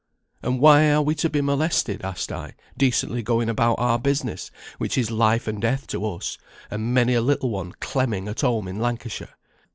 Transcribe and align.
"'And 0.41 0.59
why 0.59 0.89
are 0.91 1.03
we 1.03 1.13
to 1.13 1.29
be 1.29 1.41
molested?' 1.41 2.01
asked 2.03 2.31
I, 2.31 2.41
'going 2.41 2.53
decently 2.75 3.23
about 3.47 3.75
our 3.75 3.99
business, 3.99 4.49
which 4.79 4.97
is 4.97 5.11
life 5.11 5.47
and 5.47 5.61
death 5.61 5.85
to 5.89 6.03
us, 6.07 6.39
and 6.71 6.91
many 6.91 7.13
a 7.13 7.21
little 7.21 7.51
one 7.51 7.73
clemming 7.73 8.27
at 8.27 8.41
home 8.41 8.67
in 8.67 8.79
Lancashire? 8.79 9.35